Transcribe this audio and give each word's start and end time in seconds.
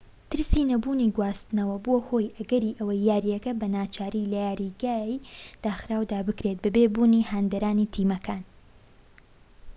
ترسی 0.31 0.61
نەبوونی 0.71 1.13
گواستنەوە 1.17 1.77
بووە 1.85 1.99
هۆی 2.09 2.33
ئەگەری 2.37 2.77
ئەوەی 2.77 3.05
یاریەکە 3.09 3.51
بە 3.59 3.67
ناچاری 3.75 4.29
لە 4.31 4.39
یاریگاری 4.47 5.23
داخراودا 5.63 6.19
بکرێت 6.27 6.57
بەبێ 6.63 6.85
بوونی 6.93 7.27
هاندەرانی 7.31 7.91
تیمەکان 7.93 8.41